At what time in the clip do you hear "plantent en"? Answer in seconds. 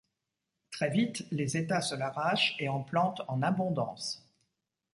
2.81-3.43